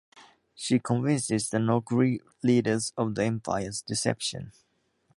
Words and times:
She 0.55 0.79
convinces 0.79 1.51
the 1.51 1.59
Noghri 1.59 2.21
leaders 2.41 2.91
of 2.97 3.13
the 3.13 3.23
Empire's 3.23 3.83
deception. 3.83 4.51